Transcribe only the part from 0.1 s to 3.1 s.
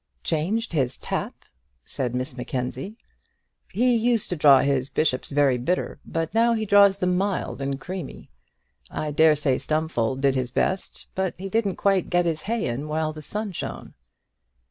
"Changed his tap!" said Miss Mackenzie.